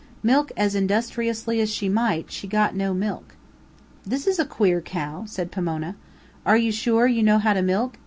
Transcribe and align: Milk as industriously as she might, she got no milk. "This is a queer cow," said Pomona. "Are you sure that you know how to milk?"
Milk 0.23 0.51
as 0.57 0.73
industriously 0.73 1.61
as 1.61 1.69
she 1.71 1.87
might, 1.87 2.31
she 2.31 2.47
got 2.47 2.73
no 2.75 2.91
milk. 2.91 3.35
"This 4.03 4.25
is 4.25 4.39
a 4.39 4.45
queer 4.45 4.81
cow," 4.81 5.25
said 5.27 5.51
Pomona. 5.51 5.95
"Are 6.43 6.57
you 6.57 6.71
sure 6.71 7.07
that 7.07 7.13
you 7.13 7.21
know 7.21 7.37
how 7.37 7.53
to 7.53 7.61
milk?" 7.61 7.99